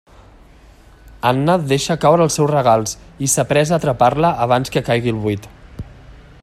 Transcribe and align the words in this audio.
Anna 1.31 1.57
deixa 1.73 1.97
caure 2.05 2.25
els 2.29 2.39
seus 2.39 2.49
regals 2.53 2.97
i 3.27 3.31
s'apressa 3.35 3.77
a 3.77 3.79
atrapar-la 3.81 4.35
abans 4.47 4.77
que 4.77 4.87
caigui 4.89 5.15
al 5.17 5.21
buit. 5.27 5.49